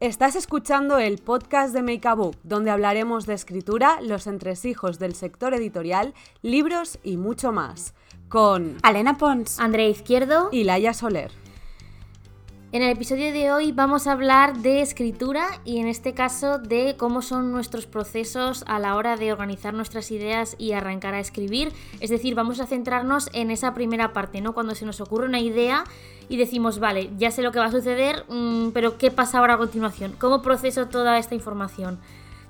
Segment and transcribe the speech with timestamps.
[0.00, 5.16] Estás escuchando el podcast de Make a Book, donde hablaremos de escritura, los entresijos del
[5.16, 7.94] sector editorial, libros y mucho más.
[8.28, 11.32] Con Alena Pons, Andrea Izquierdo y Laia Soler.
[12.70, 16.96] En el episodio de hoy vamos a hablar de escritura y en este caso de
[16.98, 21.72] cómo son nuestros procesos a la hora de organizar nuestras ideas y arrancar a escribir.
[22.00, 24.52] Es decir, vamos a centrarnos en esa primera parte, ¿no?
[24.52, 25.84] Cuando se nos ocurre una idea
[26.28, 29.54] y decimos, vale, ya sé lo que va a suceder, mm, pero ¿qué pasa ahora
[29.54, 30.14] a continuación?
[30.18, 31.98] ¿Cómo proceso toda esta información?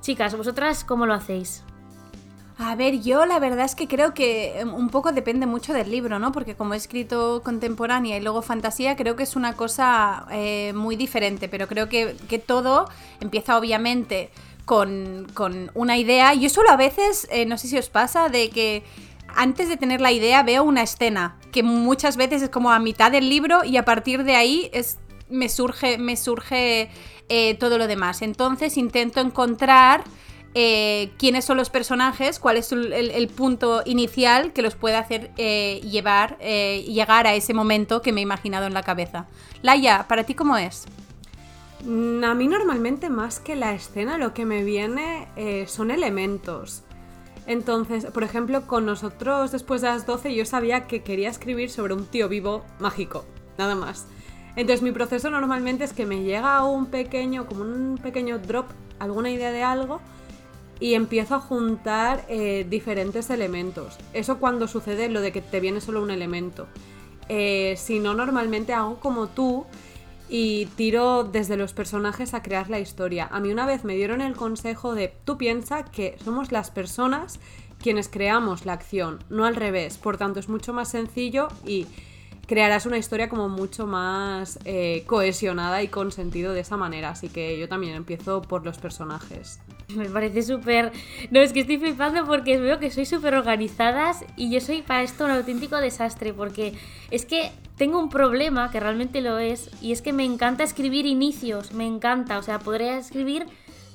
[0.00, 1.62] Chicas, ¿vosotras cómo lo hacéis?
[2.60, 5.92] A ver, yo la verdad es que creo que em, un poco depende mucho del
[5.92, 6.32] libro, ¿no?
[6.32, 10.96] Porque como he escrito contemporánea y luego fantasía, creo que es una cosa eh, muy
[10.96, 12.88] diferente, pero creo que, todo
[13.20, 14.30] empieza obviamente
[14.64, 15.30] con,
[15.74, 16.34] una idea.
[16.34, 18.82] Yo solo a veces, eh, no sé si os pasa, de que
[19.36, 23.12] antes de tener la idea veo una escena, que muchas veces es como a mitad
[23.12, 24.98] del libro y a partir de ahí es,
[25.30, 26.90] me surge, me surge
[27.28, 28.20] eh, todo lo demás.
[28.20, 30.02] Entonces intento encontrar
[30.54, 35.80] eh, quiénes son los personajes, cuál es el, punto inicial que los puede hacer eh,
[35.84, 39.26] llevar, eh, llegar a ese momento que me he imaginado en la cabeza.
[39.62, 40.86] Laia, ¿para ti cómo es?
[41.84, 45.28] Mm, a mí normalmente más que la escena lo que me viene
[45.66, 46.82] son elementos.
[47.46, 51.94] Entonces, por ejemplo, con nosotros después de las 12 yo sabía que quería escribir sobre
[51.94, 53.24] un tío vivo mágico,
[53.56, 54.06] nada más.
[54.56, 58.66] Entonces mi proceso normalmente es que me llega un pequeño, como un pequeño drop,
[58.98, 60.00] alguna idea de algo,
[60.80, 63.98] y empiezo a juntar eh, diferentes elementos.
[64.12, 66.66] Eso cuando sucede lo de que te viene solo un elemento.
[67.28, 69.66] Eh, si no, normalmente hago como tú
[70.28, 73.28] y tiro desde los personajes a crear la historia.
[73.30, 77.40] A mí una vez me dieron el consejo de tú piensa que somos las personas
[77.82, 79.98] quienes creamos la acción, no al revés.
[79.98, 81.86] Por tanto, es mucho más sencillo y
[82.46, 87.10] crearás una historia como mucho más eh, cohesionada y con sentido de esa manera.
[87.10, 89.60] Así que yo también empiezo por los personajes.
[89.94, 90.92] Me parece súper...
[91.30, 95.02] No, es que estoy flipando porque veo que sois súper organizadas y yo soy para
[95.02, 96.74] esto un auténtico desastre porque
[97.10, 101.06] es que tengo un problema, que realmente lo es, y es que me encanta escribir
[101.06, 103.46] inicios, me encanta, o sea, podría escribir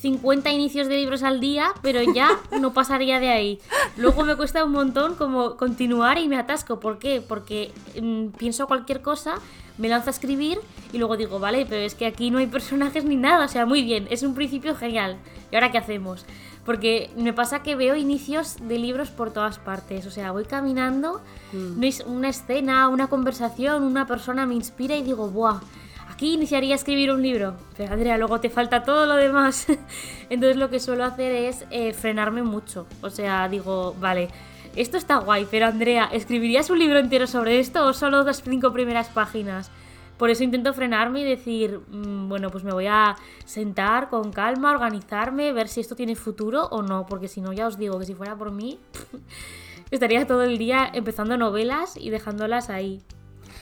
[0.00, 3.58] 50 inicios de libros al día, pero ya no pasaría de ahí.
[3.96, 6.78] Luego me cuesta un montón como continuar y me atasco.
[6.78, 7.20] ¿Por qué?
[7.26, 9.36] Porque mm, pienso cualquier cosa,
[9.76, 10.60] me lanzo a escribir
[10.92, 13.44] y luego digo, vale, pero es que aquí no hay personajes ni nada.
[13.44, 15.18] O sea, muy bien, es un principio genial.
[15.50, 16.24] ¿Y ahora qué hacemos?
[16.64, 20.06] Porque me pasa que veo inicios de libros por todas partes.
[20.06, 21.22] O sea, voy caminando,
[21.52, 21.82] mm.
[22.06, 25.60] una escena, una conversación, una persona me inspira y digo, ¡buah!
[26.18, 27.54] Aquí iniciaría a escribir un libro.
[27.76, 29.68] Pero Andrea, luego te falta todo lo demás.
[30.30, 32.88] Entonces lo que suelo hacer es eh, frenarme mucho.
[33.02, 34.28] O sea, digo, vale,
[34.74, 38.72] esto está guay, pero Andrea, ¿escribirías un libro entero sobre esto o solo las cinco
[38.72, 39.70] primeras páginas?
[40.16, 43.14] Por eso intento frenarme y decir, mm, bueno, pues me voy a
[43.44, 47.68] sentar con calma, organizarme, ver si esto tiene futuro o no, porque si no, ya
[47.68, 48.80] os digo que si fuera por mí,
[49.92, 53.04] estaría todo el día empezando novelas y dejándolas ahí.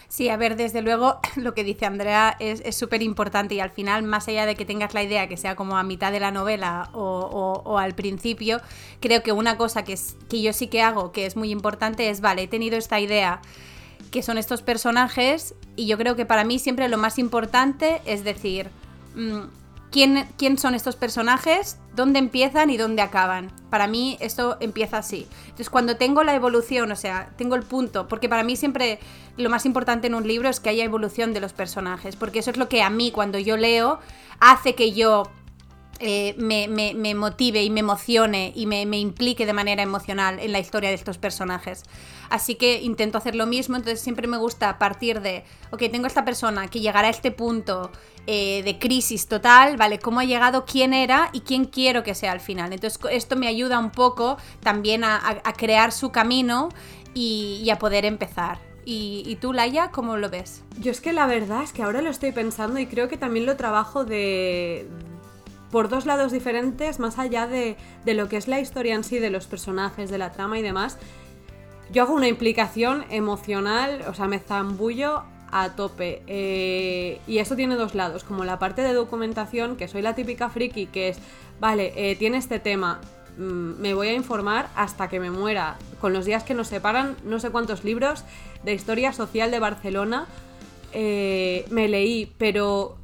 [0.09, 4.03] Sí, a ver, desde luego lo que dice Andrea es súper importante y al final,
[4.03, 6.91] más allá de que tengas la idea que sea como a mitad de la novela
[6.93, 8.61] o, al principio,
[9.01, 12.11] creo que una cosa que, es, que yo sí que hago, que es muy importante,
[12.11, 13.41] es, vale, he tenido esta idea
[14.11, 18.25] que son estos personajes y yo creo que para mí siempre lo más importante es
[18.25, 18.71] decir,
[19.17, 19.41] mm,
[19.91, 23.53] quién, son estos personajes, dónde empiezan y dónde acaban.
[23.71, 25.27] Para mí esto empieza así.
[25.45, 28.99] Entonces cuando tengo la evolución, o sea, tengo el punto, porque para mí siempre
[29.37, 32.51] lo más importante en un libro es que haya evolución de los personajes, porque eso
[32.51, 33.99] es lo que a mí cuando yo leo
[34.41, 35.25] hace que yo
[35.99, 40.91] eh, me, motive y me emocione y me, implique de manera emocional en la historia
[40.91, 41.85] de estos personajes.
[42.29, 46.25] Así que intento hacer lo mismo, entonces siempre me gusta partir de, ok, tengo esta
[46.25, 47.91] persona que llegará a este punto
[48.27, 49.99] eh, de crisis total, ¿vale?
[49.99, 50.65] ¿Cómo ha llegado?
[50.67, 51.31] ¿Quién era?
[51.33, 52.73] ¿Y quién quiero que sea al final?
[52.73, 56.69] Entonces esto me ayuda un poco también a, crear su camino
[57.15, 58.59] y, a poder empezar.
[58.85, 60.63] ¿Y, ¿Y, tú, Laia, cómo lo ves?
[60.79, 63.47] Yo es que la verdad es que ahora lo estoy pensando y creo que también
[63.47, 64.89] lo trabajo de,
[65.71, 69.31] por dos lados diferentes, más allá de, lo que es la historia en sí, de
[69.31, 70.99] los personajes, de la trama y demás,
[71.91, 76.23] yo hago una implicación emocional, o sea, me zambullo a tope.
[76.27, 80.49] Eh, y eso tiene dos lados, como la parte de documentación, que soy la típica
[80.49, 81.19] friki, que es,
[81.61, 83.01] vale, eh, tiene este tema,
[83.39, 85.77] mm, me voy a informar hasta que me muera.
[86.01, 88.25] Con los días que nos separan, no sé cuántos libros
[88.65, 90.27] de historia social de Barcelona
[90.93, 92.97] eh, me leí, pero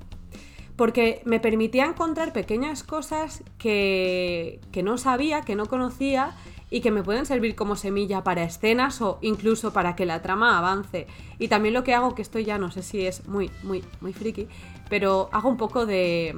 [0.76, 6.34] porque me permitía encontrar pequeñas cosas que, no sabía, que no conocía
[6.70, 10.58] y que me pueden servir como semilla para escenas o incluso para que la trama
[10.58, 11.06] avance.
[11.38, 14.12] Y también lo que hago, que esto ya no sé si es muy, muy, muy
[14.12, 14.48] friki,
[14.88, 16.34] pero hago un poco de,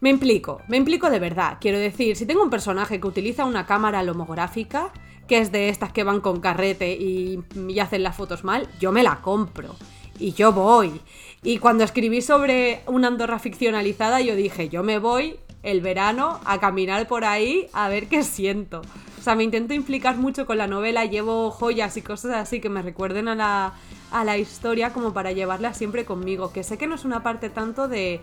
[0.00, 1.58] me implico, me implico de verdad.
[1.60, 4.92] Quiero decir, si tengo un personaje que utiliza una cámara lomográfica,
[5.26, 8.92] que es de estas que van con carrete y, y hacen las fotos mal, yo
[8.92, 9.74] me la compro.
[10.18, 11.00] Y yo voy.
[11.42, 16.60] Y cuando escribí sobre una Andorra ficcionalizada, yo dije, yo me voy el verano a
[16.60, 18.82] caminar por ahí a ver qué siento.
[19.18, 22.68] O sea, me intento implicar mucho con la novela, llevo joyas y cosas así que
[22.68, 23.74] me recuerden a la,
[24.12, 27.50] a la historia como para llevarla siempre conmigo, que sé que no es una parte
[27.50, 28.20] tanto de,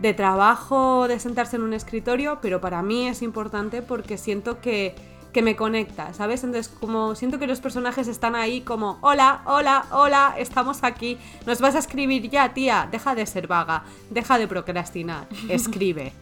[0.00, 4.94] de trabajo, de sentarse en un escritorio, pero para mí es importante porque siento que,
[5.38, 6.42] que me conecta, ¿sabes?
[6.42, 11.60] Entonces, como siento que los personajes están ahí como, hola, hola, hola, estamos aquí, nos
[11.60, 16.12] vas a escribir ya, tía, deja de ser vaga, deja de procrastinar, escribe.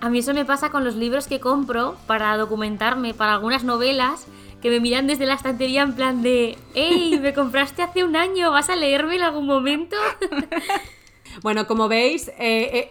[0.00, 4.26] A mí eso me pasa con los libros que compro para documentarme para algunas novelas
[4.60, 7.20] que me miran desde la estantería en plan de, ¡Ey!
[7.20, 9.94] Me compraste hace un año, ¿vas a leerme en algún momento?
[11.42, 12.90] bueno, como veis, eh, eh,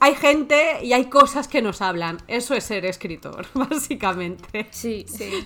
[0.00, 2.18] hay gente y hay cosas que nos hablan.
[2.26, 4.66] Eso es ser escritor, básicamente.
[4.70, 5.44] Sí, sí.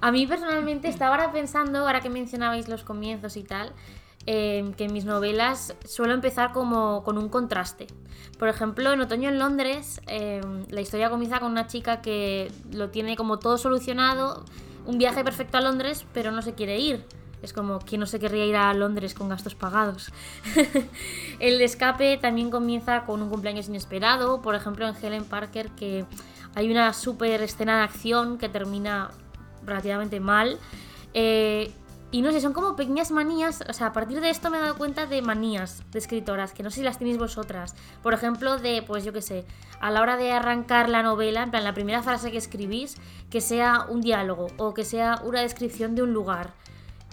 [0.00, 3.72] A mí personalmente estaba ahora pensando, ahora que mencionabais los comienzos y tal,
[4.26, 7.86] Em, que en mis novelas suelo empezar como con un contraste.
[8.38, 12.88] Por ejemplo, en Otoño en Londres, em, la historia comienza con una chica que lo
[12.88, 14.46] tiene como todo solucionado,
[14.86, 17.04] un viaje perfecto a Londres, pero no se quiere ir.
[17.44, 20.10] Es como, ¿quién no se querría ir a Londres con gastos pagados?
[21.40, 26.06] el escape también comienza con un cumpleaños inesperado, por ejemplo en Helen Parker, que
[26.54, 29.10] hay una súper escena de acción que termina
[29.66, 30.58] relativamente mal.
[31.12, 31.70] Eh,
[32.10, 33.64] y no sé, son como pequeñas manías.
[33.68, 36.62] O sea, a partir de esto me he dado cuenta de manías de escritoras, que
[36.62, 37.74] no sé si las tenéis vosotras.
[38.02, 39.44] Por ejemplo, de, pues yo qué sé,
[39.80, 42.96] a la hora de arrancar la novela, en plan, la primera frase que escribís,
[43.30, 46.54] que sea un diálogo o que sea una descripción de un lugar.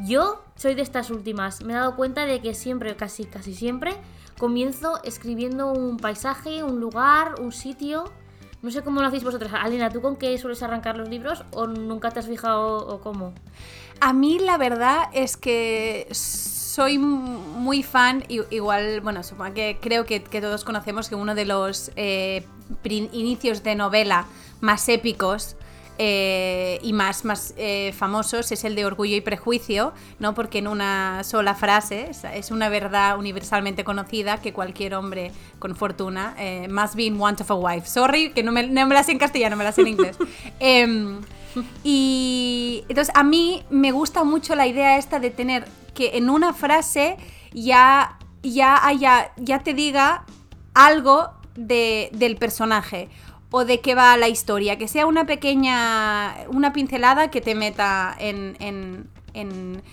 [0.03, 1.63] Yo soy de estas últimas.
[1.63, 3.93] Me he dado cuenta de que siempre, casi, casi siempre,
[4.37, 8.05] comienzo escribiendo un paisaje, un lugar, un sitio.
[8.61, 9.51] No sé cómo lo hacéis vosotras.
[9.53, 13.33] Alina, ¿tú con qué sueles arrancar los libros o nunca te has fijado o cómo?
[13.99, 20.19] A mí la verdad es que soy muy fan, igual, bueno, supongo que creo que,
[20.19, 22.45] todos conocemos que uno de los eh,
[22.83, 24.25] inicios de novela
[24.61, 25.57] más épicos
[25.97, 30.33] eh, y más, más eh, famosos es el de Orgullo y Prejuicio, ¿no?
[30.33, 36.35] Porque en una sola frase es una verdad universalmente conocida que cualquier hombre con fortuna
[36.69, 37.87] must be in want of a wife.
[37.87, 40.17] Sorry, que no me, no me la sé en castellano, me la sé en inglés.
[40.59, 41.21] Em,
[41.83, 46.53] y entonces a mí me gusta mucho la idea esta de tener que en una
[46.53, 47.17] frase
[47.53, 50.25] ya, ya, haya, ya te diga
[50.73, 53.09] algo del personaje
[53.51, 58.15] o de qué va la historia, que sea una pequeña, una pincelada que te meta
[58.17, 59.83] en, en, en,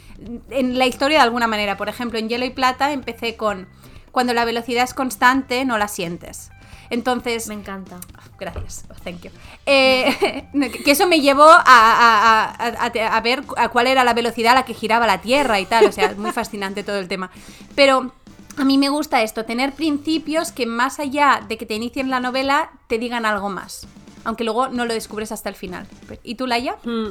[0.51, 1.77] en la historia de alguna manera.
[1.77, 3.69] Por ejemplo, en Hielo y Plata empecé con,
[4.13, 6.51] cuando la velocidad es constante, no la sientes.
[6.91, 7.49] Entonces.
[7.49, 7.99] Me encanta.
[8.39, 9.31] Gracias, thank you.
[9.67, 10.49] Eh,
[10.85, 15.07] que eso me llevó a, ver a cuál era la velocidad a la que giraba
[15.07, 15.87] la Tierra y tal.
[15.87, 17.31] O sea, es muy fascinante todo el tema.
[17.75, 18.13] Pero
[18.59, 22.21] a mí me gusta esto, tener principios que más allá de que te inicien la
[22.21, 23.87] novela, te digan algo más.
[24.25, 25.87] Aunque luego no lo descubres hasta el final.
[26.23, 26.77] ¿Y tú, Laia?
[26.85, 27.11] Hmm.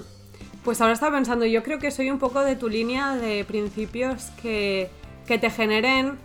[0.63, 4.25] Pues ahora estaba pensando, yo creo que soy un poco de tu línea de principios
[4.41, 4.89] que,
[5.25, 6.17] que te generen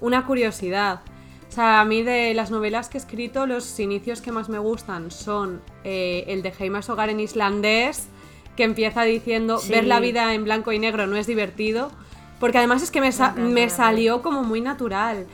[0.00, 1.00] una curiosidad.
[1.48, 4.58] O sea, a mí de las novelas que he escrito, los inicios que más me
[4.58, 8.08] gustan son eh, el de Jaime Hogar en islandés,
[8.56, 11.92] que empieza diciendo ver la vida en blanco y negro no es divertido,
[12.40, 15.26] porque además es que me, me salió como muy natural.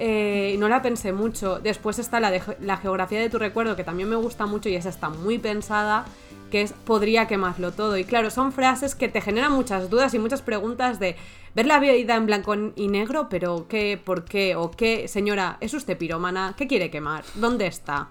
[0.00, 1.58] Eh, no la pensé mucho.
[1.58, 4.76] Después está la, de, la geografía de tu recuerdo, que también me gusta mucho y
[4.76, 6.04] esa está muy pensada,
[6.50, 7.96] que es podría quemarlo todo.
[7.96, 11.16] Y claro, son frases que te generan muchas dudas y muchas preguntas de
[11.54, 14.00] ver la vida en blanco y negro, pero ¿qué?
[14.02, 14.54] ¿Por qué?
[14.54, 15.08] ¿O qué?
[15.08, 16.54] Señora, ¿es usted piromana?
[16.56, 17.24] ¿Qué quiere quemar?
[17.34, 18.08] ¿Dónde está?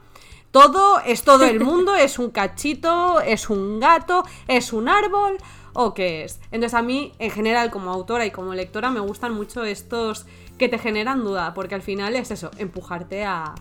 [0.51, 5.37] Todo es todo el mundo, es un cachito, es un gato, es un árbol
[5.79, 6.39] o qué es.
[6.45, 10.25] Entonces a mí, en general, como autora y como lectora, me gustan mucho estos
[10.57, 13.53] que te generan duda, porque al final es eso, empujarte a,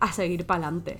[0.00, 0.96] a seguir para adelante.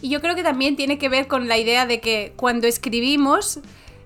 [0.00, 3.58] Y yo creo que también tiene que ver con la idea de que cuando escribimos,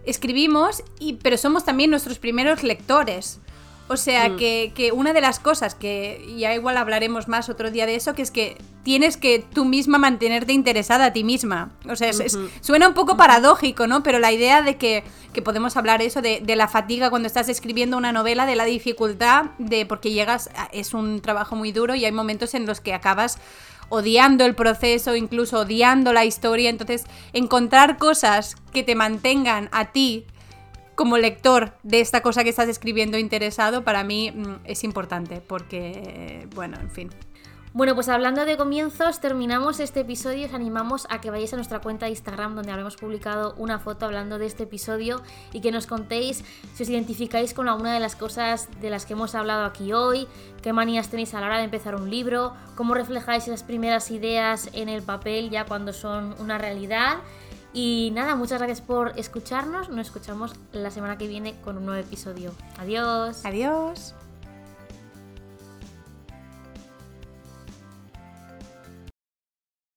[0.06, 3.38] escribimos, y, pero somos también nuestros primeros lectores.
[3.86, 4.36] O sea, mm.
[4.36, 8.22] que, una de las cosas que ya igual hablaremos más otro día de eso, que
[8.22, 11.70] es que tienes que tú misma mantenerte interesada a ti misma.
[11.88, 12.10] O sea,
[12.62, 14.02] suena un poco paradójico, ¿no?
[14.02, 17.50] Pero la idea de que, que podemos hablar eso, de, de, la fatiga cuando estás
[17.50, 22.06] escribiendo una novela, de la dificultad, de porque llegas, es un trabajo muy duro y
[22.06, 23.38] hay momentos en los que acabas
[23.90, 26.70] odiando el proceso, incluso odiando la historia.
[26.70, 30.24] Entonces, encontrar cosas que te mantengan a ti
[30.94, 36.48] como lector de esta cosa que estás escribiendo interesado, para mí mm, es importante, porque,
[36.54, 37.10] bueno, en fin.
[37.76, 40.46] Bueno, pues hablando de comienzos, terminamos este episodio.
[40.46, 44.06] Os animamos a que vayáis a nuestra cuenta de Instagram donde habremos publicado una foto
[44.06, 45.22] hablando de este episodio
[45.52, 49.14] y que nos contéis si os identificáis con alguna de las cosas de las que
[49.14, 50.28] hemos hablado aquí hoy,
[50.62, 54.70] qué manías tenéis a la hora de empezar un libro, cómo reflejáis esas primeras ideas
[54.72, 57.16] en el papel ya cuando son una realidad.
[57.74, 59.90] Y nada, muchas gracias por escucharnos.
[59.90, 62.52] Nos escuchamos la semana que viene con un nuevo episodio.
[62.78, 63.44] Adiós.
[63.44, 64.14] Adiós.